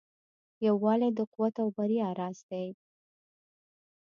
یووالی 0.65 1.09
د 1.15 1.19
قوت 1.33 1.55
او 1.63 1.67
بریا 1.77 2.07
راز 2.19 2.37
دی. 2.49 2.67